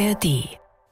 [0.00, 0.48] ARD.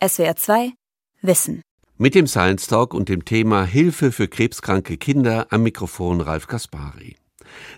[0.07, 0.73] SWR 2
[1.23, 1.63] Wissen.
[1.97, 7.17] Mit dem Science Talk und dem Thema Hilfe für krebskranke Kinder am Mikrofon Ralf Kaspari.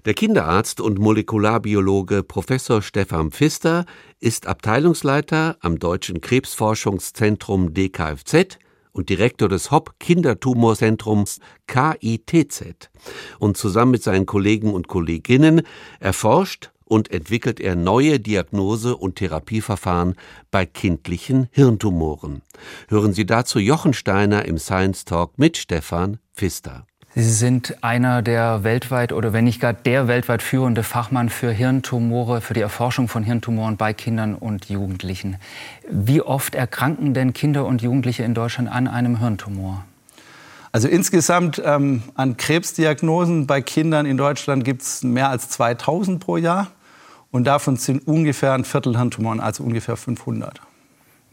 [0.07, 3.85] Der Kinderarzt und Molekularbiologe Professor Stefan Pfister
[4.19, 8.59] ist Abteilungsleiter am Deutschen Krebsforschungszentrum DKFZ
[8.91, 11.39] und Direktor des HOP Kindertumorzentrums
[11.69, 12.91] KITZ.
[13.39, 15.63] Und zusammen mit seinen Kollegen und Kolleginnen
[16.01, 20.17] erforscht und entwickelt er neue Diagnose- und Therapieverfahren
[20.51, 22.43] bei kindlichen Hirntumoren.
[22.89, 26.85] Hören Sie dazu Jochen Steiner im Science Talk mit Stefan Pfister.
[27.15, 32.41] Sie sind einer der weltweit oder wenn nicht gar der weltweit führende Fachmann für Hirntumore,
[32.41, 35.37] für die Erforschung von Hirntumoren bei Kindern und Jugendlichen.
[35.89, 39.85] Wie oft erkranken denn Kinder und Jugendliche in Deutschland an einem Hirntumor?
[40.73, 46.37] Also insgesamt ähm, an Krebsdiagnosen bei Kindern in Deutschland gibt es mehr als 2000 pro
[46.37, 46.69] Jahr.
[47.31, 50.61] Und davon sind ungefähr ein Viertel Hirntumoren, also ungefähr 500.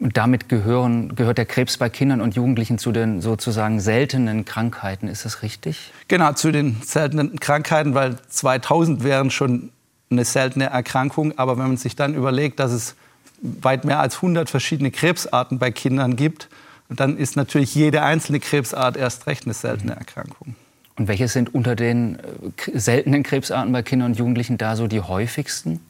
[0.00, 5.08] Und damit gehören, gehört der Krebs bei Kindern und Jugendlichen zu den sozusagen seltenen Krankheiten.
[5.08, 5.92] Ist das richtig?
[6.06, 9.70] Genau, zu den seltenen Krankheiten, weil 2000 wären schon
[10.10, 11.36] eine seltene Erkrankung.
[11.36, 12.94] Aber wenn man sich dann überlegt, dass es
[13.40, 16.48] weit mehr als 100 verschiedene Krebsarten bei Kindern gibt,
[16.88, 20.54] dann ist natürlich jede einzelne Krebsart erst recht eine seltene Erkrankung.
[20.98, 25.00] Und welche sind unter den äh, seltenen Krebsarten bei Kindern und Jugendlichen da so die
[25.00, 25.80] häufigsten?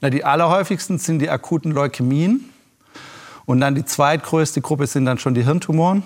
[0.00, 2.50] Na, die allerhäufigsten sind die akuten Leukämien.
[3.46, 6.02] Und dann die zweitgrößte Gruppe sind dann schon die Hirntumoren.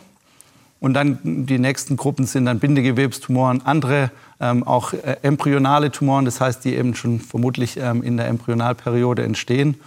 [0.80, 6.40] Und dann die nächsten Gruppen sind dann Bindegewebstumoren, andere ähm, auch äh, embryonale Tumoren, das
[6.40, 9.80] heißt, die eben schon vermutlich ähm, in der Embryonalperiode entstehen.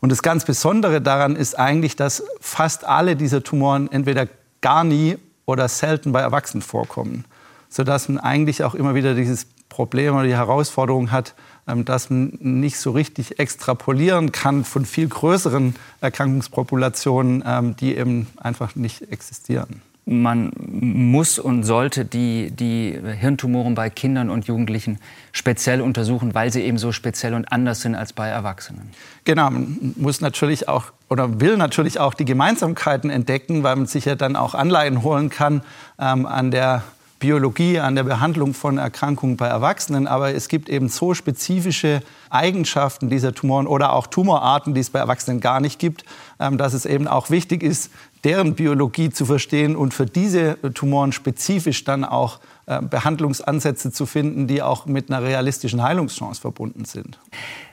[0.00, 4.26] Und das ganz Besondere daran ist eigentlich, dass fast alle dieser Tumoren entweder
[4.60, 7.24] gar nie oder selten bei Erwachsenen vorkommen,
[7.72, 11.34] sodass man eigentlich auch immer wieder dieses Problem oder die Herausforderung hat,
[11.66, 18.26] ähm, dass man nicht so richtig extrapolieren kann von viel größeren Erkrankungspopulationen, ähm, die eben
[18.36, 19.80] einfach nicht existieren.
[20.04, 24.98] Man muss und sollte die, die Hirntumoren bei Kindern und Jugendlichen
[25.30, 28.90] speziell untersuchen, weil sie eben so speziell und anders sind als bei Erwachsenen.
[29.24, 34.04] Genau, man muss natürlich auch oder will natürlich auch die Gemeinsamkeiten entdecken, weil man sich
[34.04, 35.62] ja dann auch Anleihen holen kann
[36.00, 36.82] ähm, an der
[37.22, 42.00] Biologie, an der Behandlung von Erkrankungen bei Erwachsenen, aber es gibt eben so spezifische
[42.30, 46.04] Eigenschaften dieser Tumoren oder auch Tumorarten, die es bei Erwachsenen gar nicht gibt,
[46.40, 47.92] ähm, dass es eben auch wichtig ist,
[48.24, 54.48] deren Biologie zu verstehen und für diese Tumoren spezifisch dann auch äh, Behandlungsansätze zu finden,
[54.48, 57.20] die auch mit einer realistischen Heilungschance verbunden sind.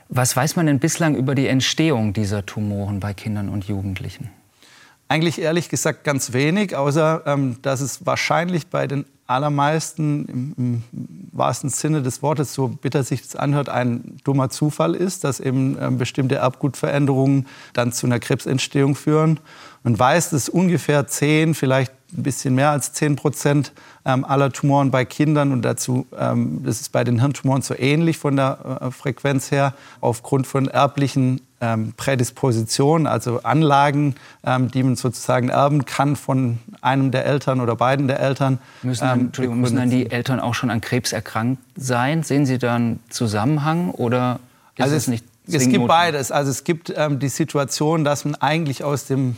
[0.08, 4.30] Was weiß man denn bislang über die Entstehung dieser Tumoren bei Kindern und Jugendlichen?
[5.08, 10.82] Eigentlich ehrlich gesagt ganz wenig, außer ähm, dass es wahrscheinlich bei den allermeisten im, im,
[11.32, 15.78] wahrsten Sinne des Wortes, so bitter sich das anhört, ein dummer Zufall ist, dass eben
[15.80, 19.40] ähm, bestimmte Erbgutveränderungen dann zu einer Krebsentstehung führen.
[19.82, 23.72] Man weiß, dass ungefähr 10, vielleicht ein bisschen mehr als 10 Prozent
[24.04, 28.18] ähm, aller Tumoren bei Kindern und dazu, ähm, das ist bei den Hirntumoren so ähnlich
[28.18, 34.14] von der äh, Frequenz her, aufgrund von erblichen ähm, Prädispositionen, also Anlagen,
[34.72, 38.58] die man sozusagen erben kann von einem der Eltern oder beiden der Eltern.
[38.82, 42.22] Müssen dann, Entschuldigung, müssen dann die Eltern auch schon an Krebs erkrankt sein?
[42.22, 44.40] Sehen Sie da einen Zusammenhang oder
[44.76, 45.24] ist also es, nicht?
[45.46, 46.32] Es gibt beides.
[46.32, 49.36] Also es gibt ähm, die Situation, dass man eigentlich aus dem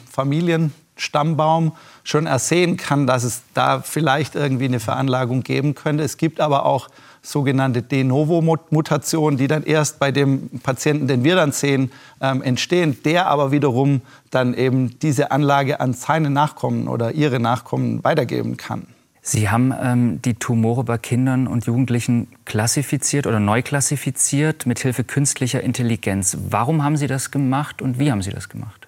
[0.96, 1.72] Familienstammbaum
[2.04, 6.04] schon ersehen kann, dass es da vielleicht irgendwie eine Veranlagung geben könnte.
[6.04, 6.88] Es gibt aber auch
[7.22, 12.98] sogenannte De Novo-Mutationen, die dann erst bei dem Patienten, den wir dann sehen, ähm, entstehen,
[13.04, 14.00] der aber wiederum
[14.30, 18.88] dann eben diese Anlage an seine Nachkommen oder ihre Nachkommen weitergeben kann.
[19.24, 25.04] Sie haben ähm, die Tumore bei Kindern und Jugendlichen klassifiziert oder neu klassifiziert mit Hilfe
[25.04, 26.36] künstlicher Intelligenz.
[26.50, 28.81] Warum haben Sie das gemacht und wie haben Sie das gemacht?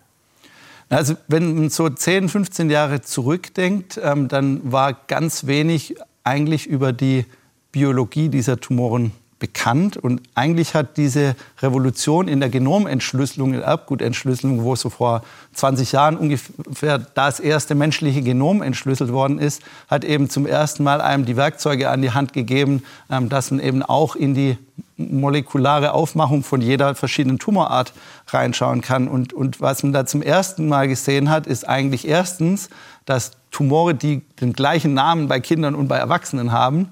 [0.88, 6.92] Also wenn man so 10, 15 Jahre zurückdenkt, ähm, dann war ganz wenig eigentlich über
[6.92, 7.26] die
[7.72, 9.12] Biologie dieser Tumoren
[9.44, 9.98] bekannt.
[9.98, 15.92] Und eigentlich hat diese Revolution in der Genomentschlüsselung, in der Erbgutentschlüsselung, wo so vor 20
[15.92, 21.26] Jahren ungefähr das erste menschliche Genom entschlüsselt worden ist, hat eben zum ersten Mal einem
[21.26, 24.56] die Werkzeuge an die Hand gegeben, ähm, dass man eben auch in die
[24.96, 27.92] molekulare Aufmachung von jeder verschiedenen Tumorart
[28.28, 29.08] reinschauen kann.
[29.08, 32.70] Und, und was man da zum ersten Mal gesehen hat, ist eigentlich erstens,
[33.04, 36.88] dass Tumore, die den gleichen Namen bei Kindern und bei Erwachsenen haben,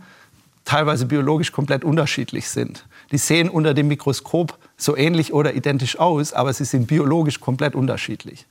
[0.65, 2.87] teilweise biologisch komplett unterschiedlich sind.
[3.11, 7.75] Die sehen unter dem Mikroskop so ähnlich oder identisch aus, aber sie sind biologisch komplett
[7.75, 8.47] unterschiedlich.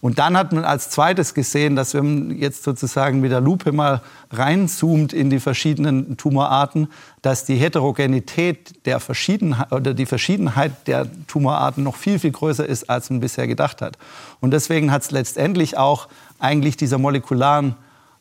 [0.00, 3.72] Und dann hat man als zweites gesehen, dass wenn man jetzt sozusagen mit der Lupe
[3.72, 6.88] mal reinzoomt in die verschiedenen Tumorarten,
[7.22, 12.90] dass die Heterogenität der Verschiedenheit oder die Verschiedenheit der Tumorarten noch viel, viel größer ist,
[12.90, 13.96] als man bisher gedacht hat.
[14.40, 16.08] Und deswegen hat es letztendlich auch
[16.38, 17.74] eigentlich dieser molekularen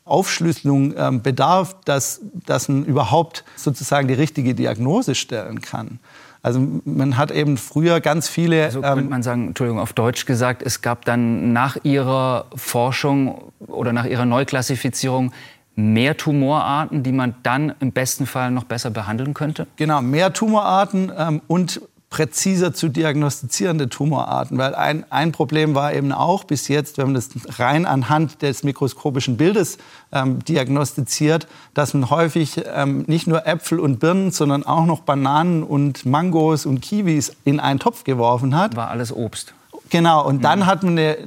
[0.06, 6.00] Aufschlüsselung ähm, bedarf, dass, dass man überhaupt sozusagen die richtige Diagnose stellen kann.
[6.44, 8.66] Also man hat eben früher ganz viele.
[8.66, 13.52] Also könnte ähm, man sagen, Entschuldigung, auf Deutsch gesagt, es gab dann nach Ihrer Forschung
[13.66, 15.32] oder nach Ihrer Neuklassifizierung
[15.76, 19.66] mehr Tumorarten, die man dann im besten Fall noch besser behandeln könnte?
[19.76, 21.82] Genau, mehr Tumorarten ähm, und
[22.16, 24.58] präziser zu diagnostizierende Tumorarten.
[24.58, 27.28] Weil ein, ein Problem war eben auch bis jetzt, wenn man das
[27.60, 29.78] rein anhand des mikroskopischen Bildes
[30.14, 35.62] ähm, diagnostiziert, dass man häufig ähm, nicht nur Äpfel und Birnen, sondern auch noch Bananen
[35.62, 38.78] und Mangos und Kiwis in einen Topf geworfen hat.
[38.78, 39.54] War alles Obst.
[39.90, 40.66] Genau, und dann mhm.
[40.68, 41.18] hat man eine,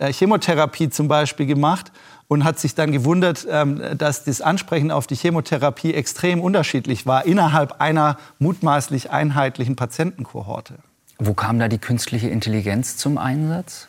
[0.00, 1.90] eine Chemotherapie zum Beispiel gemacht
[2.28, 7.24] und hat sich dann gewundert, ähm, dass das Ansprechen auf die Chemotherapie extrem unterschiedlich war
[7.26, 10.74] innerhalb einer mutmaßlich einheitlichen Patientenkohorte.
[11.18, 13.88] Wo kam da die künstliche Intelligenz zum Einsatz?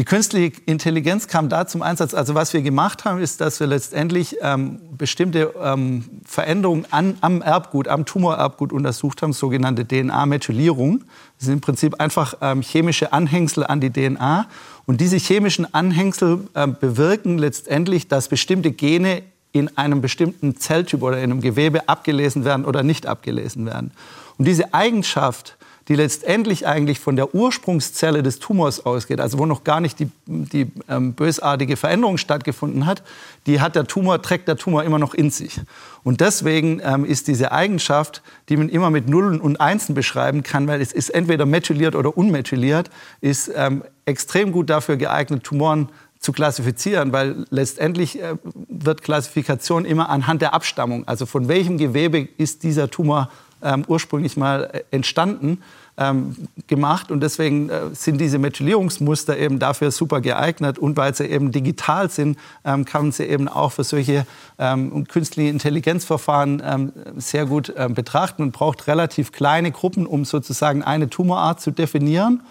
[0.00, 2.14] Die künstliche Intelligenz kam da zum Einsatz.
[2.14, 7.42] Also was wir gemacht haben, ist, dass wir letztendlich ähm, bestimmte ähm, Veränderungen an, am
[7.42, 11.00] Erbgut, am Tumorerbgut untersucht haben, sogenannte DNA-Methylierung.
[11.38, 14.46] Das sind im Prinzip einfach ähm, chemische Anhängsel an die DNA.
[14.86, 19.22] Und diese chemischen Anhängsel äh, bewirken letztendlich, dass bestimmte Gene
[19.52, 23.92] in einem bestimmten Zelltyp oder in einem Gewebe abgelesen werden oder nicht abgelesen werden.
[24.38, 25.56] Und diese Eigenschaft
[25.90, 30.08] die letztendlich eigentlich von der Ursprungszelle des Tumors ausgeht, also wo noch gar nicht die,
[30.26, 33.02] die ähm, bösartige Veränderung stattgefunden hat,
[33.46, 35.60] die hat der Tumor, trägt der Tumor immer noch in sich.
[36.04, 40.68] Und deswegen ähm, ist diese Eigenschaft, die man immer mit Nullen und Einsen beschreiben kann,
[40.68, 42.88] weil es ist entweder methyliert oder unmethyliert,
[43.20, 45.88] ist ähm, extrem gut dafür geeignet, Tumoren
[46.20, 48.36] zu klassifizieren, weil letztendlich äh,
[48.68, 53.28] wird Klassifikation immer anhand der Abstammung, also von welchem Gewebe ist dieser Tumor
[53.62, 55.62] ähm, ursprünglich mal äh, entstanden
[55.96, 56.34] ähm,
[56.66, 61.52] gemacht und deswegen äh, sind diese Methylierungsmuster eben dafür super geeignet und weil sie eben
[61.52, 64.26] digital sind, ähm, kann man sie eben auch für solche
[64.58, 70.82] ähm, künstliche Intelligenzverfahren ähm, sehr gut ähm, betrachten und braucht relativ kleine Gruppen, um sozusagen
[70.82, 72.42] eine Tumorart zu definieren.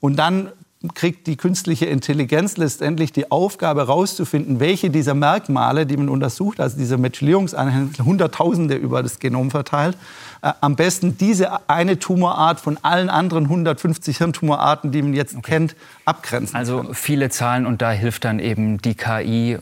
[0.00, 0.50] Und dann
[0.94, 6.78] kriegt die künstliche Intelligenz letztendlich die Aufgabe herauszufinden, welche dieser Merkmale, die man untersucht, also
[6.78, 9.98] diese Methylierungsanhänge, Hunderttausende über das Genom verteilt,
[10.40, 15.52] äh, am besten diese eine Tumorart von allen anderen 150 Hirntumorarten, die man jetzt okay.
[15.52, 16.94] kennt, abgrenzen Also kann.
[16.94, 19.58] viele Zahlen und da hilft dann eben die KI,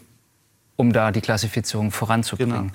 [0.77, 2.71] um da die Klassifizierung voranzubringen.
[2.71, 2.73] Genau.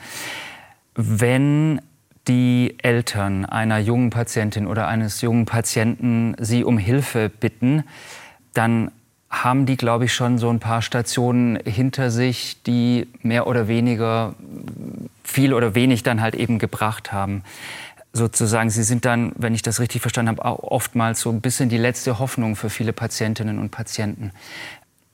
[0.95, 1.81] Wenn
[2.27, 7.83] die Eltern einer jungen Patientin oder eines jungen Patienten Sie um Hilfe bitten,
[8.53, 8.91] dann
[9.29, 14.35] haben die, glaube ich, schon so ein paar Stationen hinter sich, die mehr oder weniger
[15.23, 17.43] viel oder wenig dann halt eben gebracht haben.
[18.13, 21.79] Sozusagen, sie sind dann, wenn ich das richtig verstanden habe, oftmals so ein bisschen die
[21.79, 24.31] letzte Hoffnung für viele Patientinnen und Patienten.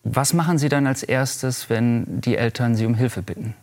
[0.04, 3.54] Was machen Sie dann als erstes, wenn die Eltern Sie um Hilfe bitten?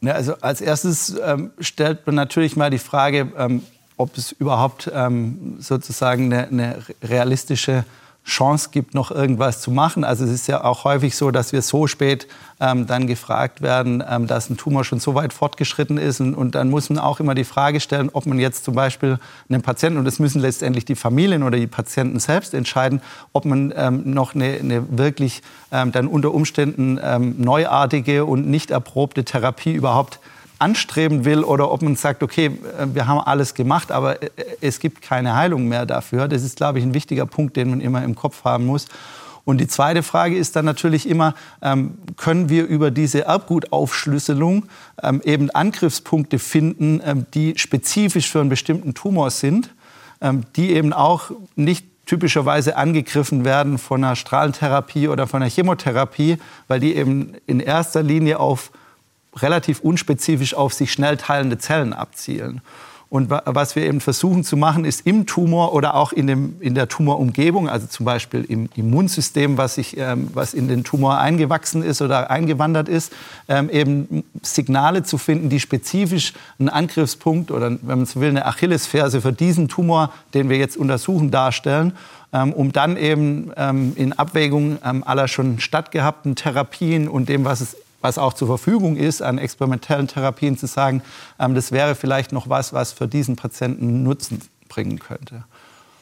[0.00, 3.62] Ja, also als erstes ähm, stellt man natürlich mal die Frage, ähm,
[3.96, 7.84] ob es überhaupt ähm, sozusagen eine, eine realistische
[8.28, 10.04] Chance gibt, noch irgendwas zu machen.
[10.04, 12.28] Also es ist ja auch häufig so, dass wir so spät
[12.60, 16.20] ähm, dann gefragt werden, ähm, dass ein Tumor schon so weit fortgeschritten ist.
[16.20, 19.18] Und, und, dann muss man auch immer die Frage stellen, ob man jetzt zum Beispiel
[19.48, 23.00] einen Patienten, und das müssen letztendlich die Familien oder die Patienten selbst entscheiden,
[23.32, 28.70] ob man ähm, noch eine, eine wirklich ähm, dann unter Umständen ähm, neuartige und nicht
[28.70, 30.20] erprobte Therapie überhaupt
[30.58, 34.80] anstreben will oder ob man sagt, okay, äh, wir haben alles gemacht, aber äh, es
[34.80, 36.28] gibt keine Heilung mehr dafür.
[36.28, 38.86] Das ist, glaube ich, ein wichtiger Punkt, den man immer im Kopf haben muss.
[39.44, 44.64] Und die zweite Frage ist dann natürlich immer, ähm, können wir über diese Erbgutaufschlüsselung
[45.02, 49.70] ähm, eben Angriffspunkte finden, ähm, die spezifisch für einen bestimmten Tumor sind,
[50.20, 56.36] ähm, die eben auch nicht typischerweise angegriffen werden von einer Strahlentherapie oder von einer Chemotherapie,
[56.66, 58.70] weil die eben in erster Linie auf
[59.36, 62.60] relativ unspezifisch auf sich schnell teilende Zellen abzielen.
[63.10, 66.74] Und was wir eben versuchen zu machen, ist im Tumor oder auch in, dem, in
[66.74, 71.82] der Tumorumgebung, also zum Beispiel im Immunsystem, was, sich, ähm, was in den Tumor eingewachsen
[71.82, 73.14] ist oder eingewandert ist,
[73.48, 78.44] ähm, eben Signale zu finden, die spezifisch einen Angriffspunkt oder, wenn man so will, eine
[78.44, 81.94] Achillesferse für diesen Tumor, den wir jetzt untersuchen, darstellen
[82.32, 87.62] ähm, um dann eben ähm, in Abwägung ähm, aller schon stattgehabten Therapien und dem, was
[87.62, 91.02] es was auch zur Verfügung ist, an experimentellen Therapien zu sagen,
[91.38, 95.44] ähm, das wäre vielleicht noch was, was für diesen Patienten Nutzen bringen könnte.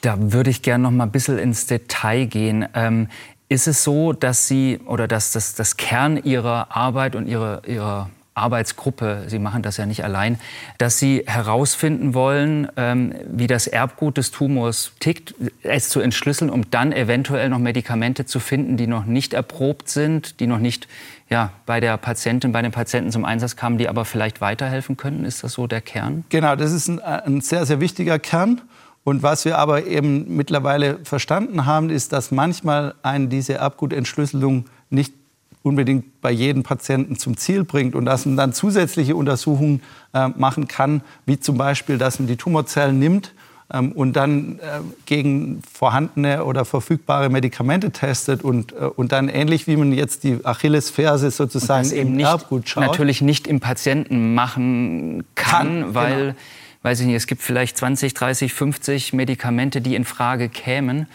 [0.02, 2.66] Da würde ich gerne noch mal ein bisschen ins Detail gehen.
[2.74, 3.08] Ähm,
[3.48, 8.10] Ist es so, dass Sie oder dass das, das Kern Ihrer Arbeit und Ihrer, Ihrer
[8.34, 10.38] Arbeitsgruppe, Sie machen das ja nicht allein,
[10.78, 16.70] dass Sie herausfinden wollen, ähm, wie das Erbgut des Tumors tickt, es zu entschlüsseln, um
[16.70, 20.86] dann eventuell noch Medikamente zu finden, die noch nicht erprobt sind, die noch nicht
[21.28, 25.24] ja, bei der Patientin, bei den Patienten zum Einsatz kamen, die aber vielleicht weiterhelfen könnten.
[25.24, 26.24] Ist das so der Kern?
[26.28, 28.60] Genau, das ist ein, ein sehr, sehr wichtiger Kern.
[29.02, 35.14] Und was wir aber eben mittlerweile verstanden haben, ist, dass manchmal einen diese Erbgutentschlüsselung nicht
[35.62, 39.82] unbedingt bei jedem Patienten zum Ziel bringt und dass man dann zusätzliche Untersuchungen
[40.14, 43.32] äh, machen kann, wie zum Beispiel, dass man die Tumorzellen nimmt
[43.72, 49.66] ähm, und dann äh, gegen vorhandene oder verfügbare Medikamente testet und, äh, und dann ähnlich
[49.66, 52.84] wie man jetzt die Achillesferse sozusagen eben nicht, Erbgut schaut.
[52.84, 56.34] Natürlich nicht im Patienten machen kann, kann weil, genau.
[56.82, 61.06] weiß ich nicht, es gibt vielleicht 20, 30, 50 Medikamente, die in Frage kämen.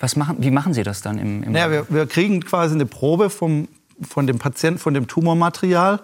[0.00, 2.86] Was machen, wie machen Sie das dann im, im naja, wir, wir, kriegen quasi eine
[2.86, 3.68] Probe vom
[4.08, 6.00] von dem Patienten, von dem Tumormaterial,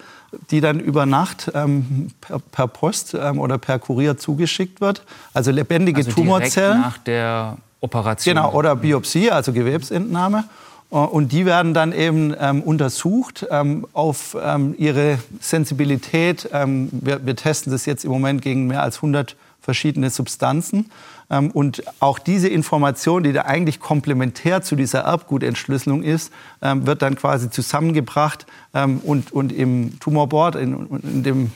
[0.50, 5.02] die dann über Nacht ähm, per, per, Post ähm, oder per Kurier zugeschickt wird.
[5.35, 6.81] Also lebendige also Tumorzellen.
[6.81, 8.35] nach der Operation.
[8.35, 10.45] Genau, oder Biopsie, also Gewebsentnahme.
[10.90, 16.49] Äh, und die werden dann eben ähm, untersucht ähm, auf ähm, ihre Sensibilität.
[16.52, 19.37] Ähm, wir, wir, testen das jetzt im Moment gegen mehr als 100
[19.67, 20.91] verschiedene Substanzen.
[21.29, 26.33] Ähm, und auch diese Information, die da eigentlich komplementär zu dieser Erbgutentschlüsselung ist,
[26.63, 31.51] ähm, wird dann quasi zusammengebracht ähm, und, und im Tumorboard, in, in dem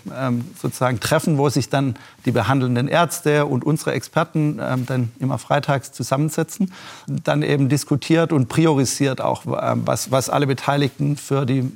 [0.61, 6.73] sozusagen Treffen, wo sich dann die behandelnden Ärzte und unsere Experten dann immer freitags zusammensetzen,
[7.07, 11.71] dann eben diskutiert und priorisiert auch, was, was alle Beteiligten für die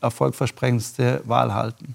[0.00, 1.94] erfolgversprechendste Wahl halten.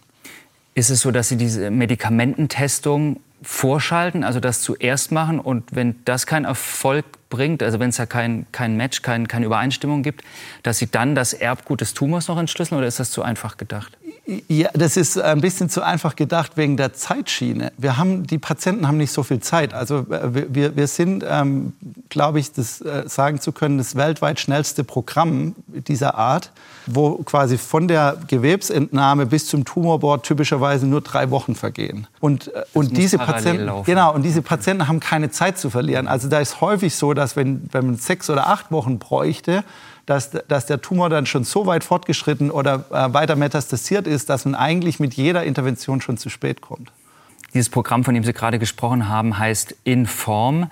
[0.74, 6.26] Ist es so, dass Sie diese Medikamententestung vorschalten, also das zuerst machen und wenn das
[6.26, 10.24] keinen Erfolg bringt, also wenn es da kein, kein Match, kein, keine Übereinstimmung gibt,
[10.64, 13.98] dass Sie dann das Erbgut des Tumors noch entschlüsseln oder ist das zu einfach gedacht?
[14.48, 17.72] Ja, das ist ein bisschen zu einfach gedacht wegen der Zeitschiene.
[17.78, 19.74] Wir haben, die Patienten haben nicht so viel Zeit.
[19.74, 21.74] Also äh, wir, wir sind, ähm,
[22.10, 26.52] glaube ich, das äh, sagen zu können, das weltweit schnellste Programm dieser Art,
[26.86, 32.08] wo quasi von der Gewebsentnahme bis zum Tumorboard typischerweise nur drei Wochen vergehen.
[32.20, 33.86] Und, äh, und diese Patienten, laufen.
[33.86, 36.08] genau, und diese Patienten haben keine Zeit zu verlieren.
[36.08, 39.64] Also da ist häufig so, dass wenn, wenn man sechs oder acht Wochen bräuchte,
[40.12, 44.44] dass, dass der Tumor dann schon so weit fortgeschritten oder äh, weiter metastasiert ist, dass
[44.44, 46.92] man eigentlich mit jeder Intervention schon zu spät kommt.
[47.54, 50.70] Dieses Programm, von dem Sie gerade gesprochen haben, heißt Inform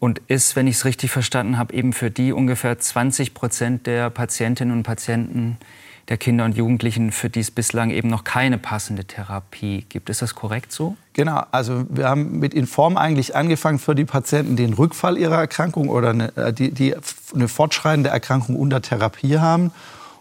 [0.00, 4.10] und ist, wenn ich es richtig verstanden habe, eben für die ungefähr 20 Prozent der
[4.10, 5.58] Patientinnen und Patienten,
[6.08, 10.10] der Kinder und Jugendlichen, für die es bislang eben noch keine passende Therapie gibt.
[10.10, 10.96] Ist das korrekt so?
[11.12, 15.36] Genau, also wir haben mit Inform eigentlich angefangen für die Patienten, die einen Rückfall ihrer
[15.36, 16.94] Erkrankung oder eine, äh, die, die
[17.34, 19.70] eine fortschreitende Erkrankung unter Therapie haben.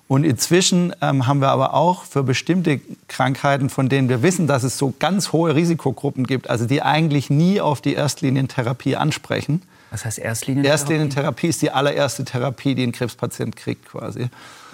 [0.08, 4.64] Und inzwischen ähm, haben wir aber auch für bestimmte Krankheiten, von denen wir wissen, dass
[4.64, 9.62] es so ganz hohe Risikogruppen gibt, also die eigentlich nie auf die Erstlinientherapie ansprechen.
[9.90, 10.70] Was heißt Erstlinientherapie?
[10.70, 14.30] Erstlinientherapie ist die allererste Therapie, die ein Krebspatient kriegt quasi.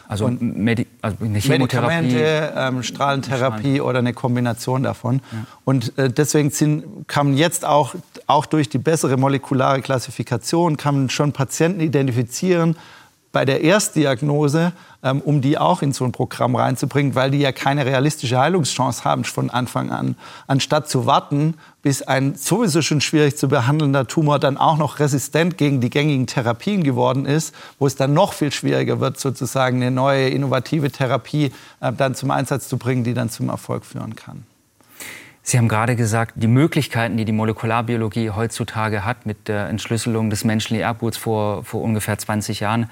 [0.07, 5.21] Also, Medi also Medikamente, ähm, Strahlentherapie oder eine Kombination davon.
[5.31, 5.45] Ja.
[5.65, 7.93] Und äh, deswegen sind, kann man jetzt auch,
[8.25, 12.77] auch durch die bessere molekulare Klassifikation kann man schon Patienten identifizieren,
[13.31, 14.71] bei der Erstdiagnose,
[15.03, 19.03] ähm, um die auch in so ein Programm reinzubringen, weil die ja keine realistische Heilungschance
[19.03, 20.15] haben von Anfang an.
[20.47, 25.57] Anstatt zu warten, bis ein sowieso schon schwierig zu behandelnder Tumor dann auch noch resistent
[25.57, 29.91] gegen die gängigen Therapien geworden ist, wo es dann noch viel schwieriger wird, sozusagen eine
[29.91, 34.45] neue innovative Therapie äh, dann zum Einsatz zu bringen, die dann zum Erfolg führen kann.
[35.49, 40.43] Sie haben gerade gesagt, die Möglichkeiten, die die Molekularbiologie heutzutage hat mit der Entschlüsselung des
[40.43, 42.89] menschlichen Erbguts vor, vor ungefähr 20 Jahren,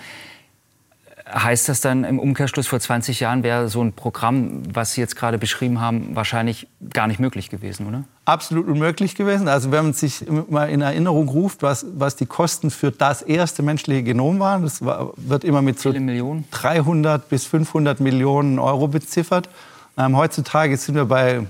[1.27, 5.15] Heißt das dann im Umkehrschluss, vor 20 Jahren wäre so ein Programm, was Sie jetzt
[5.15, 8.03] gerade beschrieben haben, wahrscheinlich gar nicht möglich gewesen, oder?
[8.25, 9.47] Absolut unmöglich gewesen.
[9.47, 13.63] Also wenn man sich mal in Erinnerung ruft, was, was die Kosten für das erste
[13.63, 19.49] menschliche Genom waren, das war, wird immer mit so 300 bis 500 Millionen Euro beziffert.
[19.97, 21.47] Ähm, heutzutage sind wir bei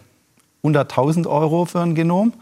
[0.65, 2.33] 100.000 Euro für ein Genom.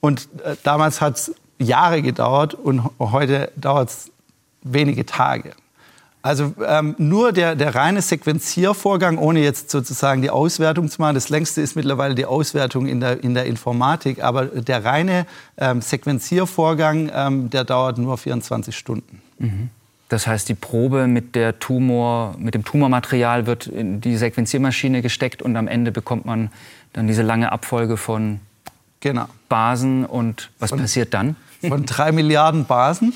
[0.00, 4.10] Und äh, damals hat es Jahre gedauert und heute dauert es
[4.62, 5.52] wenige Tage.
[6.24, 11.14] Also ähm, nur der, der reine Sequenziervorgang, ohne jetzt sozusagen die Auswertung zu machen.
[11.14, 14.24] Das längste ist mittlerweile die Auswertung in der, in der Informatik.
[14.24, 15.26] Aber der reine
[15.58, 19.20] ähm, Sequenziervorgang, ähm, der dauert nur 24 Stunden.
[19.38, 19.68] Mhm.
[20.08, 25.42] Das heißt, die Probe mit, der Tumor, mit dem Tumormaterial wird in die Sequenziermaschine gesteckt
[25.42, 26.50] und am Ende bekommt man
[26.94, 28.40] dann diese lange Abfolge von
[29.00, 29.26] genau.
[29.50, 30.06] Basen.
[30.06, 31.36] Und was von, passiert dann?
[31.60, 33.12] Von drei Milliarden Basen.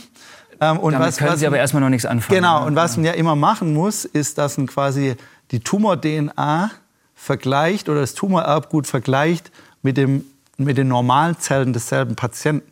[0.61, 2.41] Ähm, und Damit was, können was, Sie aber erstmal noch nichts anfangen.
[2.41, 5.17] Genau, und was man ja immer machen muss, ist, dass man quasi
[5.53, 6.71] die Tumor-DNA
[7.15, 9.51] vergleicht oder das Tumorerbgut vergleicht
[9.83, 10.25] mit, dem,
[10.57, 12.71] mit den normalen Zellen desselben Patienten.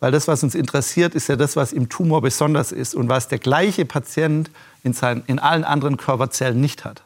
[0.00, 3.28] Weil das, was uns interessiert, ist ja das, was im Tumor besonders ist und was
[3.28, 4.50] der gleiche Patient
[4.84, 7.02] in, seinen, in allen anderen Körperzellen nicht hat.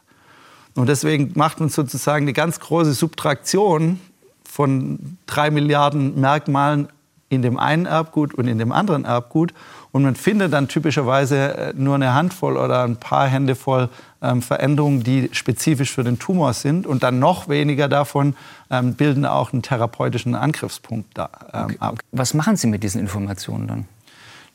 [0.75, 4.00] Und deswegen macht man sozusagen eine ganz große Subtraktion
[4.45, 6.88] von drei Milliarden Merkmalen
[7.29, 9.55] in dem einen Erbgut und in dem anderen Erbgut.
[9.91, 13.88] Und man findet dann typischerweise äh, nur eine Handvoll oder ein paar Hände voll
[14.21, 16.87] ähm, Veränderungen, die spezifisch für den Tumor sind.
[16.87, 18.37] Und dann noch weniger davon
[18.71, 21.76] ähm, bilden auch einen therapeutischen Angriffspunkt da, ähm, okay.
[21.81, 21.99] ab.
[22.12, 23.88] Was machen Sie mit diesen Informationen dann?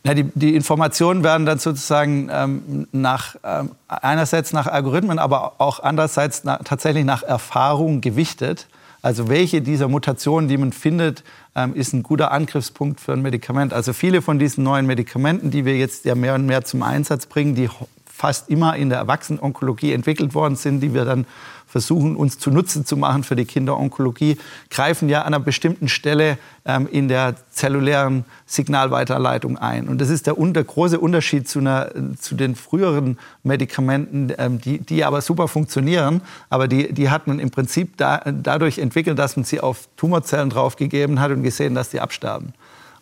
[0.04, 5.82] Ja, die, die, Informationen werden dann sozusagen ähm, nach, ähm, einerseits nach Algorithmen, aber auch
[5.82, 8.68] andererseits na, tatsächlich nach Erfahrung gewichtet.
[9.02, 11.24] Also welche dieser Mutationen, die man findet,
[11.56, 13.74] ähm, ist ein guter Angriffspunkt für ein Medikament.
[13.74, 17.26] Also viele von diesen neuen Medikamenten, die wir jetzt ja mehr und mehr zum Einsatz
[17.26, 17.70] bringen, die
[18.18, 21.28] fast immer in der Erwachsenenonkologie entwickelt worden sind, die wir dann
[21.68, 24.38] versuchen, uns zunutze zu machen für die Kinderonkologie,
[24.72, 29.88] greifen ja an einer bestimmten Stelle ähm, in der zellulären Signalweiterleitung ein.
[29.88, 34.80] Und das ist der, der große Unterschied zu, einer, zu den früheren Medikamenten, ähm, die,
[34.80, 36.22] die aber super funktionieren.
[36.50, 40.50] Aber die, die hat man im Prinzip da, dadurch entwickelt, dass man sie auf Tumorzellen
[40.50, 42.54] draufgegeben hat und gesehen, dass die absterben.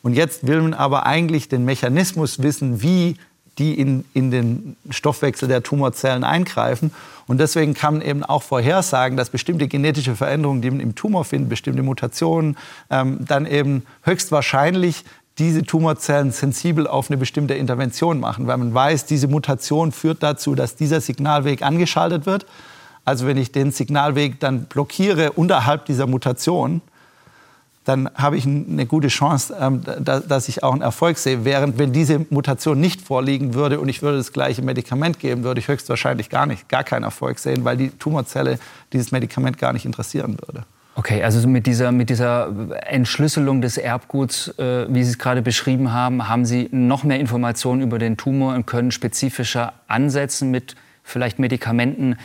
[0.02, 3.16] Und jetzt will man aber eigentlich den Mechanismus wissen, wie
[3.58, 6.92] die in, in den Stoffwechsel der Tumorzellen eingreifen.
[7.28, 11.26] Und deswegen kann man eben auch vorhersagen, dass bestimmte genetische Veränderungen, die man im Tumor
[11.26, 12.58] findet, bestimmte Mutationen,
[12.90, 15.04] ähm, dann eben höchstwahrscheinlich
[15.38, 20.56] diese Tumorzellen sensibel auf eine bestimmte Intervention machen, weil man weiß, diese Mutation führt dazu,
[20.56, 22.46] dass dieser Signalweg angeschaltet wird.
[23.04, 26.82] Also wenn ich den Signalweg dann blockiere unterhalb dieser Mutation,
[27.86, 31.46] dann habe ich eine gute Chance, ähm, dass ich auch einen Erfolg sehe.
[31.46, 35.60] Während wenn diese Mutation nicht vorliegen würde und ich würde das gleiche Medikament geben, würde
[35.60, 38.58] ich höchstwahrscheinlich gar nicht, gar keinen Erfolg sehen, weil die Tumorzelle
[38.92, 40.66] dieses Medikament gar nicht interessieren würde.
[40.96, 42.50] Okay, also mit dieser, mit dieser
[42.88, 47.82] Entschlüsselung des Erbguts, äh, wie Sie es gerade beschrieben haben, haben Sie noch mehr Informationen
[47.82, 52.18] über den Tumor und können spezifischer ansetzen mit vielleicht Medikamenten,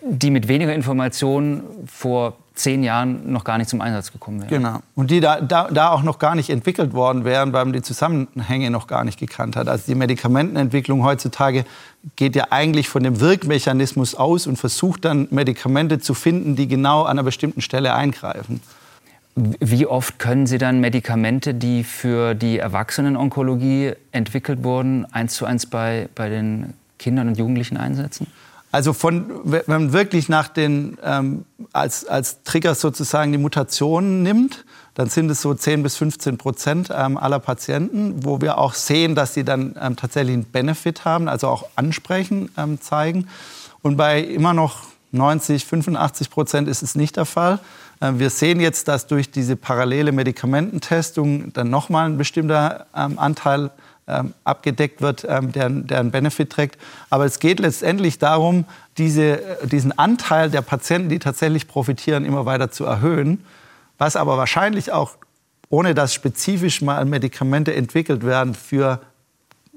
[0.00, 4.50] die mit weniger Informationen vor zehn Jahren noch gar nicht zum Einsatz gekommen wären.
[4.50, 4.80] Genau.
[4.94, 7.82] Und die da, da, da, auch noch gar nicht entwickelt worden wären, weil man die
[7.82, 9.68] Zusammenhänge noch gar nicht gekannt hat.
[9.68, 11.64] Also die Medikamentenentwicklung heutzutage
[12.16, 17.02] geht ja eigentlich von dem Wirkmechanismus aus und versucht dann Medikamente zu finden, die genau
[17.02, 18.60] an einer bestimmten Stelle eingreifen.
[19.34, 25.64] Wie oft können Sie dann Medikamente, die für die Erwachsenenonkologie entwickelt wurden, eins zu eins
[25.64, 28.26] bei, bei den Kindern und Jugendlichen einsetzen?
[28.72, 34.64] Also von, wenn man wirklich nach den, ähm, als, als Trigger sozusagen die Mutationen nimmt,
[34.94, 39.14] dann sind es so 10 bis 15 Prozent ähm, aller Patienten, wo wir auch sehen,
[39.14, 43.28] dass sie dann ähm, tatsächlich einen Benefit haben, also auch ansprechen ähm, zeigen.
[43.82, 47.58] Und bei immer noch 90, 85 Prozent ist es nicht der Fall.
[48.00, 53.70] Ähm, wir sehen jetzt, dass durch diese parallele Medikamententestung dann nochmal ein bestimmter ähm, Anteil
[54.08, 56.78] ähm, abgedeckt wird, ähm, der, der einen Benefit trägt.
[57.10, 58.64] Aber es geht letztendlich darum,
[58.98, 63.44] diese, äh, diesen Anteil der Patienten, die tatsächlich profitieren, immer weiter zu erhöhen.
[63.98, 65.16] Was aber wahrscheinlich auch,
[65.68, 69.00] ohne dass spezifisch mal Medikamente entwickelt werden für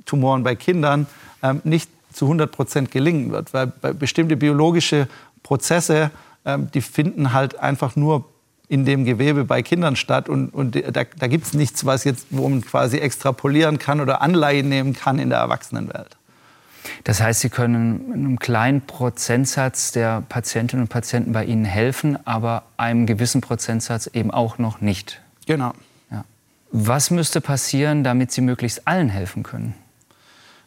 [0.05, 1.07] Tumoren bei Kindern,
[1.43, 3.53] ähm, nicht zu 100 Prozent gelingen wird.
[3.53, 5.07] Weil bestimmte biologische
[5.43, 6.11] Prozesse,
[6.45, 8.25] ähm, die finden halt einfach nur
[8.67, 10.29] in dem Gewebe bei Kindern statt.
[10.29, 14.21] Und, und da, da gibt es nichts, was jetzt, wo man quasi extrapolieren kann oder
[14.21, 16.17] Anleihen nehmen kann in der Erwachsenenwelt.
[17.03, 22.63] Das heißt, Sie können einem kleinen Prozentsatz der Patientinnen und Patienten bei Ihnen helfen, aber
[22.77, 25.21] einem gewissen Prozentsatz eben auch noch nicht.
[25.45, 25.73] Genau.
[26.11, 26.23] Ja.
[26.71, 29.73] Was müsste passieren, damit Sie möglichst allen helfen können?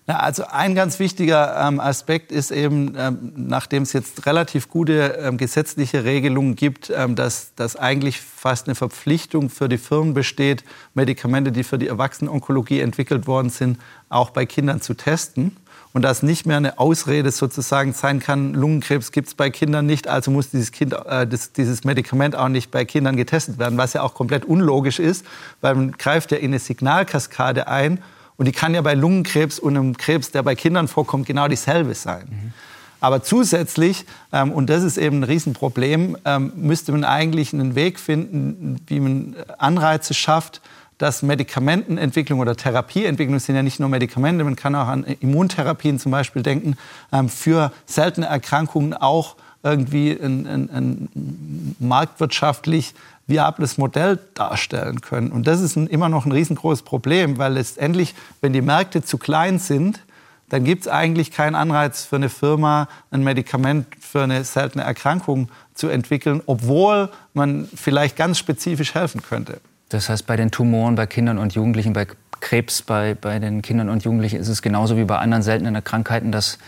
[0.09, 5.19] Ja, also ein ganz wichtiger ähm, Aspekt ist eben, ähm, nachdem es jetzt relativ gute
[5.23, 10.65] ähm, gesetzliche Regelungen gibt, ähm, dass, dass eigentlich fast eine Verpflichtung für die Firmen besteht,
[10.95, 15.55] Medikamente, die für die Erwachsenenonkologie entwickelt worden sind, auch bei Kindern zu testen.
[15.93, 20.09] Und dass nicht mehr eine Ausrede sozusagen sein kann, Lungenkrebs gibt es bei Kindern nicht,
[20.09, 23.93] also muss dieses, kind, äh, das, dieses Medikament auch nicht bei Kindern getestet werden, was
[23.93, 25.27] ja auch komplett unlogisch ist,
[25.61, 28.03] weil man greift ja in eine Signalkaskade ein
[28.39, 31.95] und die kann ja bei Lungenkrebs und einem Krebs, der bei Kindern vorkommt, genau dieselbe
[31.95, 32.29] sein.
[32.31, 32.53] Mhm.
[33.01, 38.01] Aber zusätzlich, ähm, und das ist eben ein Riesenproblem, ähm, müsste man eigentlich einen Weg
[38.01, 40.61] finden, wie man Anreize schafft,
[40.99, 46.11] dass Medikamentenentwicklung oder Therapieentwicklung sind ja nicht nur Medikamente, man kann auch an Immuntherapien zum
[46.11, 46.77] Beispiel denken,
[47.13, 52.95] ähm, für seltene Erkrankungen auch irgendwie ein, ein, ein marktwirtschaftlich
[53.27, 55.31] viables Modell darstellen können.
[55.31, 59.19] Und das ist ein, immer noch ein riesengroßes Problem, weil letztendlich, wenn die Märkte zu
[59.19, 60.01] klein sind,
[60.49, 65.51] dann gibt es eigentlich keinen Anreiz für eine Firma, ein Medikament für eine seltene Erkrankung
[65.75, 69.61] zu entwickeln, obwohl man vielleicht ganz spezifisch helfen könnte.
[69.91, 72.07] Das heißt, bei den Tumoren bei Kindern und Jugendlichen, bei
[72.41, 76.33] Krebs bei, bei den Kindern und Jugendlichen ist es genauso wie bei anderen seltenen Krankheiten,
[76.33, 76.59] dass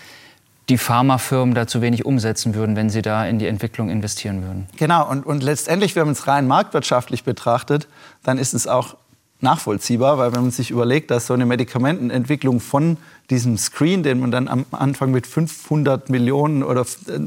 [0.71, 4.69] die Pharmafirmen da zu wenig umsetzen würden, wenn sie da in die Entwicklung investieren würden.
[4.77, 7.89] Genau, und, und letztendlich, wenn man es rein marktwirtschaftlich betrachtet,
[8.23, 8.97] dann ist es auch
[9.41, 12.99] nachvollziehbar, weil wenn man sich überlegt, dass so eine Medikamentenentwicklung von
[13.31, 17.21] diesem Screen, den man dann am Anfang mit 500 Millionen oder äh,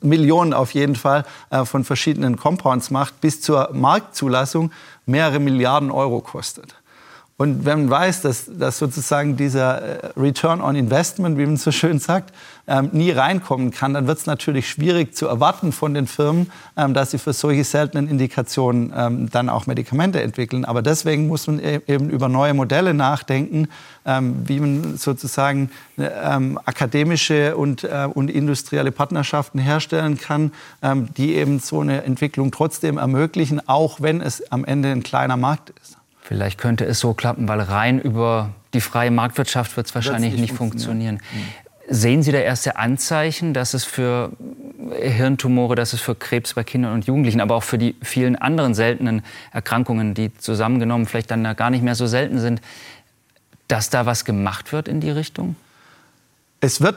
[0.00, 4.70] Millionen auf jeden Fall äh, von verschiedenen Compounds macht, bis zur Marktzulassung
[5.04, 6.74] mehrere Milliarden Euro kostet.
[7.42, 11.72] Und wenn man weiß, dass, dass sozusagen dieser äh, Return on Investment, wie man so
[11.72, 12.32] schön sagt,
[12.68, 16.94] ähm, nie reinkommen kann, dann wird es natürlich schwierig zu erwarten von den Firmen, ähm,
[16.94, 20.64] dass sie für solche seltenen Indikationen ähm, dann auch Medikamente entwickeln.
[20.64, 23.66] Aber deswegen muss man e-, eben über neue Modelle nachdenken,
[24.06, 31.34] ähm, wie man sozusagen ähm, akademische und, äh, und industrielle Partnerschaften herstellen kann, ähm, die
[31.34, 35.96] eben so eine Entwicklung trotzdem ermöglichen, auch wenn es am Ende ein kleiner Markt ist.
[36.32, 40.54] Vielleicht könnte es so klappen, weil rein über die freie Marktwirtschaft wird es wahrscheinlich nicht
[40.54, 41.18] funktionieren.
[41.18, 41.58] funktionieren.
[41.88, 41.94] Mhm.
[41.94, 44.30] Sehen Sie da erste Anzeichen, dass es für
[44.98, 48.72] Hirntumore, dass es für Krebs bei Kindern und Jugendlichen, aber auch für die vielen anderen
[48.72, 52.62] seltenen Erkrankungen, die zusammengenommen vielleicht dann gar nicht mehr so selten sind,
[53.68, 55.54] dass da was gemacht wird in die Richtung?
[56.60, 56.96] Es wird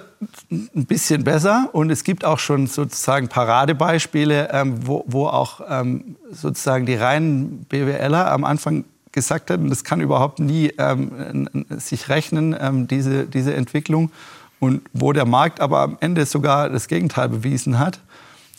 [0.50, 6.16] ein bisschen besser und es gibt auch schon sozusagen Paradebeispiele, ähm, wo, wo, auch ähm,
[6.32, 12.10] sozusagen die reinen BWLer am Anfang gesagt hat, und das kann überhaupt nie ähm, sich
[12.10, 14.12] rechnen, ähm, diese, diese Entwicklung.
[14.60, 18.00] Und wo der Markt aber am Ende sogar das Gegenteil bewiesen hat.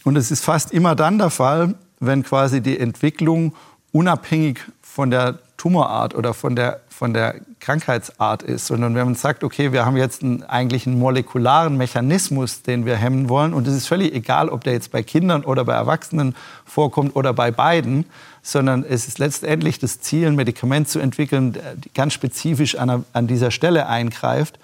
[0.03, 3.55] Und es ist fast immer dann der Fall, wenn quasi die Entwicklung
[3.93, 9.43] unabhängig von der Tumorart oder von der, von der Krankheitsart ist, sondern wenn man sagt,
[9.43, 13.75] okay, wir haben jetzt einen, eigentlich einen molekularen Mechanismus, den wir hemmen wollen, und es
[13.75, 18.07] ist völlig egal, ob der jetzt bei Kindern oder bei Erwachsenen vorkommt oder bei beiden,
[18.43, 21.63] sondern es ist letztendlich das Ziel, ein Medikament zu entwickeln, das
[21.95, 24.59] ganz spezifisch an, an dieser Stelle eingreift.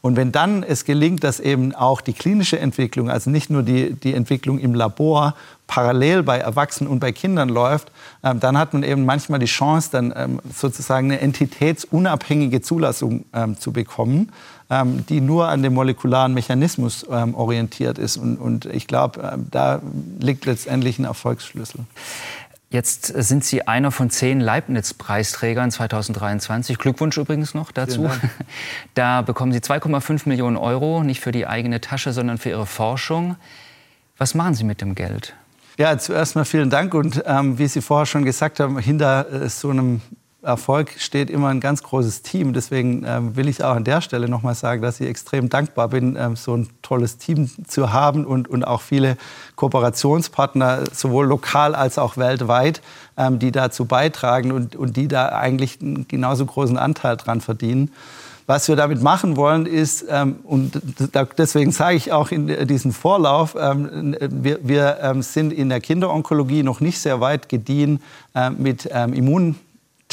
[0.00, 3.92] Und wenn dann es gelingt, dass eben auch die klinische Entwicklung, also nicht nur die,
[3.94, 5.34] die Entwicklung im Labor,
[5.66, 7.90] parallel bei Erwachsenen und bei Kindern läuft,
[8.22, 13.58] ähm, dann hat man eben manchmal die Chance, dann ähm, sozusagen eine entitätsunabhängige Zulassung ähm,
[13.58, 14.32] zu bekommen,
[14.70, 18.16] ähm, die nur an dem molekularen Mechanismus ähm, orientiert ist.
[18.16, 19.80] Und, und ich glaube, ähm, da
[20.20, 21.80] liegt letztendlich ein Erfolgsschlüssel.
[22.68, 26.78] Jetzt sind Sie einer von zehn Leibniz-Preisträgern 2023.
[26.78, 28.10] Glückwunsch übrigens noch dazu.
[28.94, 33.36] Da bekommen Sie 2,5 Millionen Euro, nicht für die eigene Tasche, sondern für Ihre Forschung.
[34.18, 35.34] Was machen Sie mit dem Geld?
[35.78, 36.94] Ja, zuerst mal vielen Dank.
[36.94, 40.00] Und ähm, wie Sie vorher schon gesagt haben, hinter äh, so einem
[40.46, 42.52] Erfolg steht immer ein ganz großes Team.
[42.52, 45.88] Deswegen ähm, will ich auch an der Stelle noch mal sagen, dass ich extrem dankbar
[45.88, 49.16] bin, ähm, so ein tolles Team zu haben und, und auch viele
[49.56, 52.80] Kooperationspartner, sowohl lokal als auch weltweit,
[53.16, 57.90] ähm, die dazu beitragen und, und die da eigentlich einen genauso großen Anteil dran verdienen.
[58.48, 60.80] Was wir damit machen wollen, ist, ähm, und
[61.36, 66.62] deswegen sage ich auch in diesem Vorlauf, ähm, wir, wir ähm, sind in der Kinderonkologie
[66.62, 68.00] noch nicht sehr weit gediehen
[68.36, 69.56] äh, mit Immun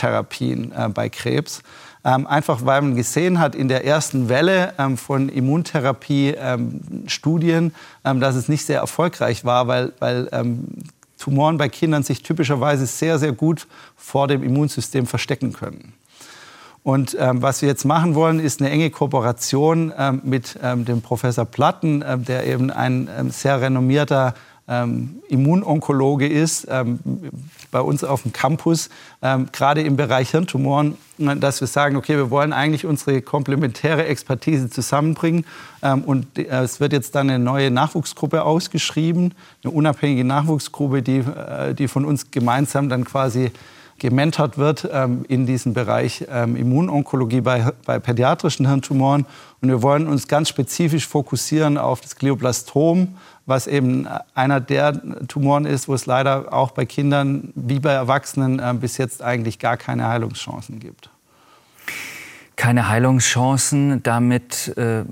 [0.04, 1.63] Therapien äh, bei Krebs.
[2.06, 7.72] Ähm, einfach weil man gesehen hat in der ersten Welle ähm, von Immuntherapie-Studien, ähm,
[8.04, 10.68] ähm, dass es nicht sehr erfolgreich war, weil, weil ähm,
[11.18, 15.94] Tumoren bei Kindern sich typischerweise sehr, sehr gut vor dem Immunsystem verstecken können.
[16.84, 21.02] Und ähm, was wir jetzt machen wollen, ist eine enge Kooperation ähm, mit ähm, dem
[21.02, 24.34] Professor Platten, ähm, der eben ein sehr renommierter
[24.67, 26.99] ähm, Immunonkologe ist, ähm,
[27.71, 28.89] bei uns auf dem Campus,
[29.21, 34.69] ähm, gerade im Bereich Hirntumoren, dass wir sagen, okay, wir wollen eigentlich unsere komplementäre Expertise
[34.69, 35.45] zusammenbringen.
[35.82, 41.19] Ähm, und äh, es wird jetzt dann eine neue Nachwuchsgruppe ausgeschrieben, eine unabhängige Nachwuchsgruppe, die,
[41.19, 43.52] äh, die von uns gemeinsam dann quasi
[43.99, 49.26] gementort wird ähm, in diesem Bereich ähm, Immunonkologie bei, bei pädiatrischen Hirntumoren.
[49.62, 55.65] Und wir wollen uns ganz spezifisch fokussieren auf das Glioblastom, was eben einer der Tumoren
[55.65, 59.77] ist, wo es leider auch bei Kindern wie bei Erwachsenen äh, bis jetzt eigentlich gar
[59.77, 61.10] keine Heilungschancen gibt.
[62.56, 65.03] Keine Heilungschancen, damit äh,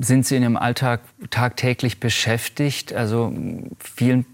[0.00, 2.92] sind Sie in Ihrem Alltag tagtäglich beschäftigt.
[2.92, 3.32] Also
[3.78, 4.26] vielen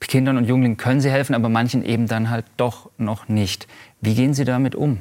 [0.00, 3.66] Kindern und Jugendlichen können Sie helfen, aber manchen eben dann halt doch noch nicht.
[4.00, 4.98] Wie gehen Sie damit um?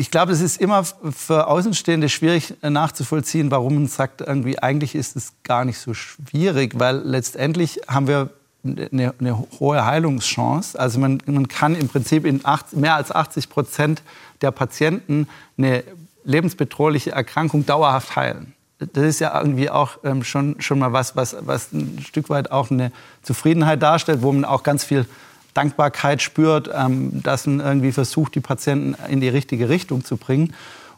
[0.00, 5.14] Ich glaube, es ist immer für Außenstehende schwierig nachzuvollziehen, warum man sagt, irgendwie eigentlich ist
[5.14, 8.30] es gar nicht so schwierig, weil letztendlich haben wir
[8.64, 10.80] eine, eine hohe Heilungschance.
[10.80, 14.00] Also man, man kann im Prinzip in acht, mehr als 80 Prozent
[14.40, 15.84] der Patienten eine
[16.24, 18.54] lebensbedrohliche Erkrankung dauerhaft heilen.
[18.78, 22.50] Das ist ja irgendwie auch ähm, schon, schon mal was, was, was ein Stück weit
[22.52, 22.90] auch eine
[23.22, 25.04] Zufriedenheit darstellt, wo man auch ganz viel
[25.54, 30.54] Dankbarkeit spürt, ähm, dass man irgendwie versucht, die Patienten in die richtige Richtung zu bringen.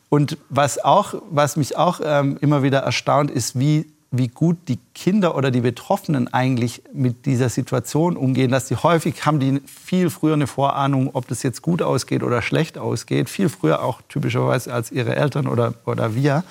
[0.09, 4.79] Und was, auch, was mich auch ähm, immer wieder erstaunt, ist, wie, wie gut die
[4.95, 8.51] Kinder oder die Betroffenen eigentlich mit dieser Situation umgehen.
[8.51, 12.43] Dass die häufig haben die viel früher eine Vorahnung, ob das jetzt gut ausgeht oder
[12.43, 13.31] schlecht ausgeht.
[13.31, 16.45] Viel früher auch typischerweise als ihre Eltern oder, oder wir.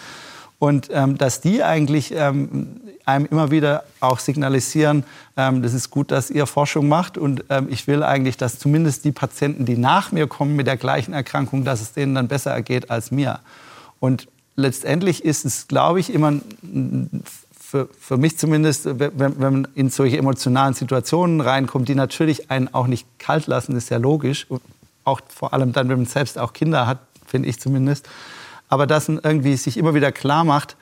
[0.61, 6.11] Und ähm, dass die eigentlich ähm, einem immer wieder auch signalisieren, ähm, das ist gut,
[6.11, 7.17] dass ihr Forschung macht.
[7.17, 10.77] Und ähm, ich will eigentlich, dass zumindest die Patienten, die nach mir kommen mit der
[10.77, 13.39] gleichen Erkrankung, dass es denen dann besser ergeht als mir.
[13.99, 16.33] Und letztendlich ist es, glaube ich, immer
[17.59, 22.71] für, für mich zumindest, wenn, wenn man in solche emotionalen Situationen reinkommt, die natürlich einen
[22.71, 24.45] auch nicht kalt lassen, ist ja logisch.
[24.47, 24.61] Und
[25.05, 28.07] auch vor allem dann, wenn man selbst auch Kinder hat, finde ich zumindest
[28.71, 30.77] aber dass man irgendwie sich immer wieder klar macht,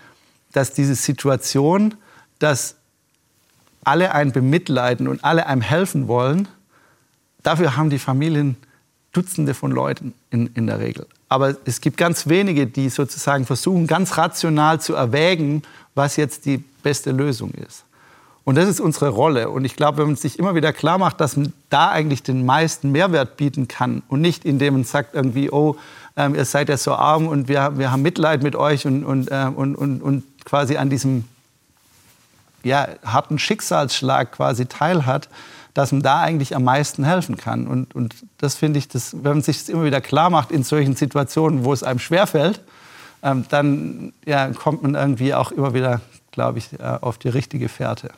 [0.53, 1.95] dass diese Situation,
[2.37, 2.75] dass
[3.83, 6.47] alle einen bemitleiden und alle einem helfen wollen,
[7.41, 8.57] dafür haben die Familien
[9.11, 11.07] Dutzende von Leuten in, in der Regel.
[11.29, 15.63] Aber es gibt ganz wenige, die sozusagen versuchen, ganz rational zu erwägen,
[15.95, 17.85] was jetzt die beste Lösung ist.
[18.43, 19.49] Und das ist unsere Rolle.
[19.49, 22.45] Und ich glaube, wenn man sich immer wieder klar macht, dass man da eigentlich den
[22.45, 25.75] meisten Mehrwert bieten kann und nicht indem man sagt irgendwie, oh,
[26.15, 29.31] ähm, ihr seid ja so arm und wir, wir haben Mitleid mit euch und, und,
[29.31, 31.25] äh, und, und, und quasi an diesem
[32.63, 35.29] ja, harten Schicksalsschlag quasi teilhat,
[35.73, 37.67] dass man da eigentlich am meisten helfen kann.
[37.67, 40.63] Und, und das finde ich, das, wenn man sich das immer wieder klar macht in
[40.63, 42.61] solchen Situationen, wo es einem schwerfällt,
[43.23, 47.69] ähm, dann ja, kommt man irgendwie auch immer wieder, glaube ich, äh, auf die richtige
[47.69, 48.09] Fährte.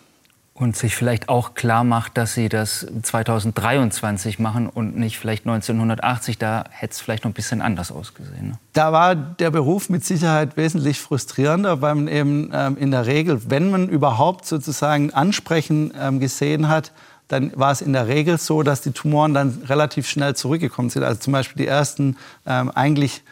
[0.54, 6.38] Und sich vielleicht auch klar macht, dass sie das 2023 machen und nicht vielleicht 1980.
[6.38, 8.50] Da hätte es vielleicht noch ein bisschen anders ausgesehen.
[8.50, 8.60] Ne?
[8.74, 13.50] Da war der Beruf mit Sicherheit wesentlich frustrierender, weil man eben ähm, in der Regel,
[13.50, 16.92] wenn man überhaupt sozusagen Ansprechen ähm, gesehen hat,
[17.32, 21.04] dann war es in der Regel so, dass die Tumoren dann relativ schnell zurückgekommen sind.
[21.04, 23.24] Also zum Beispiel die ersten ähm, eigentlich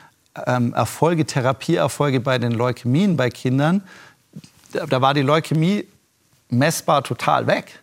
[0.47, 3.83] ähm, Erfolge, Therapieerfolge bei den Leukämien bei Kindern.
[4.71, 5.85] Da, da war die Leukämie
[6.49, 7.81] messbar total weg.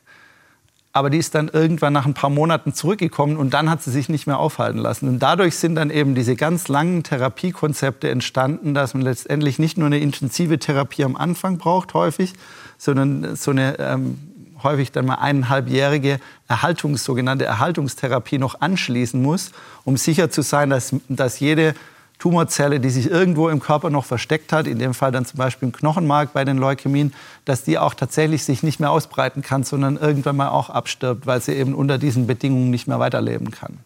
[0.93, 4.09] Aber die ist dann irgendwann nach ein paar Monaten zurückgekommen und dann hat sie sich
[4.09, 5.09] nicht mehr aufhalten lassen.
[5.09, 9.89] Und dadurch sind dann eben diese ganz langen Therapiekonzepte entstanden, dass man letztendlich nicht nur
[9.89, 12.33] eine intensive Therapie am Anfang braucht, häufig,
[12.79, 14.19] sondern so eine ähm,
[14.63, 19.53] häufig dann mal eineinhalbjährige Erhaltungs, sogenannte Erhaltungstherapie noch anschließen muss,
[19.85, 21.75] um sicher zu sein, dass, dass jede
[22.19, 25.69] Tumorzelle, die sich irgendwo im Körper noch versteckt hat, in dem Fall dann zum Beispiel
[25.69, 27.13] im Knochenmark bei den Leukämien,
[27.45, 31.41] dass die auch tatsächlich sich nicht mehr ausbreiten kann, sondern irgendwann mal auch abstirbt, weil
[31.41, 33.79] sie eben unter diesen Bedingungen nicht mehr weiterleben kann.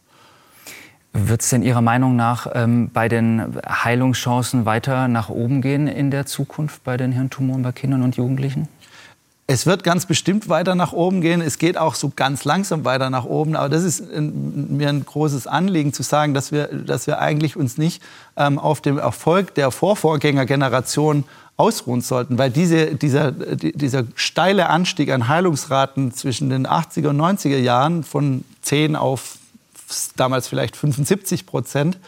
[1.12, 6.12] Wird es denn Ihrer Meinung nach ähm, bei den Heilungschancen weiter nach oben gehen in
[6.12, 8.68] der Zukunft bei den Hirntumoren bei Kindern und Jugendlichen?
[9.52, 11.40] Es wird ganz bestimmt weiter nach oben gehen.
[11.40, 13.56] Es geht auch so ganz langsam weiter nach oben.
[13.56, 17.76] Aber das ist mir ein großes Anliegen zu sagen, dass wir, dass wir eigentlich uns
[17.76, 18.00] nicht
[18.36, 21.24] ähm, auf dem Erfolg der Vorvorgängergeneration
[21.56, 27.58] ausruhen sollten, weil diese, dieser, dieser steile Anstieg an Heilungsraten zwischen den 80er und 90er
[27.58, 29.38] Jahren von 10 auf
[30.14, 31.98] damals vielleicht 75 Prozent,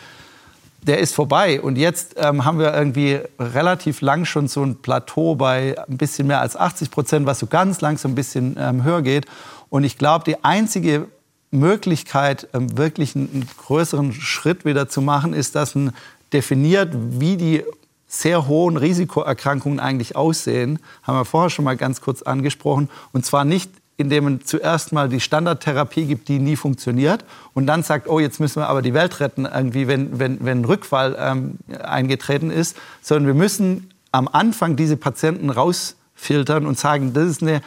[0.83, 1.61] der ist vorbei.
[1.61, 6.27] Und jetzt ähm, haben wir irgendwie relativ lang schon so ein Plateau bei ein bisschen
[6.27, 9.27] mehr als 80 Prozent, was so ganz langsam ein bisschen ähm, höher geht.
[9.69, 11.07] Und ich glaube, die einzige
[11.53, 15.93] Möglichkeit, ähm, wirklich einen, größeren Schritt wieder zu machen, ist, dass man
[16.33, 17.63] definiert, wie die
[18.09, 22.91] sehr hohen Risikoerkrankungen eigentlich aussehen, haben wir vorher schon mal ganz kurz angesprochen.
[23.13, 27.25] Und zwar nicht indem man zuerst mal die Standardtherapie gibt, die nie funktioniert
[27.55, 30.63] und dann sagt, oh, jetzt müssen wir aber die Welt retten, irgendwie, wenn, wenn, wenn
[30.63, 37.13] ein Rückfall ähm, eingetreten ist, sondern wir müssen am Anfang diese Patienten rausfiltern und sagen,
[37.13, 37.63] das ist eine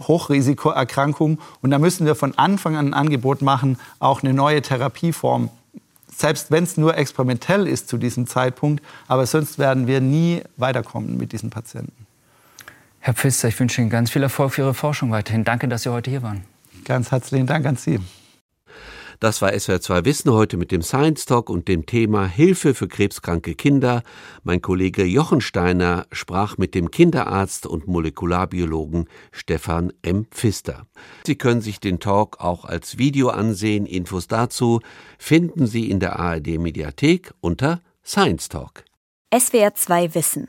[0.00, 5.50] Hochrisikoerkrankung und da müssen wir von Anfang an ein Angebot machen, auch eine neue Therapieform
[6.20, 11.16] selbst wenn es nur experimentell ist zu diesem Zeitpunkt, aber sonst werden wir nie weiterkommen
[11.16, 12.06] mit diesen Patienten.
[13.02, 15.42] Herr Pfister, ich wünsche Ihnen ganz viel Erfolg für Ihre Forschung weiterhin.
[15.42, 16.44] Danke, dass Sie heute hier waren.
[16.84, 17.98] Ganz herzlichen Dank an Sie.
[19.20, 23.54] Das war SWR2 Wissen heute mit dem Science Talk und dem Thema Hilfe für krebskranke
[23.54, 24.02] Kinder.
[24.44, 30.26] Mein Kollege Jochen Steiner sprach mit dem Kinderarzt und Molekularbiologen Stefan M.
[30.30, 30.86] Pfister.
[31.26, 33.84] Sie können sich den Talk auch als Video ansehen.
[33.84, 34.80] Infos dazu
[35.18, 38.84] finden Sie in der ARD Mediathek unter Science Talk.
[39.38, 40.48] SWR 2 Wissen.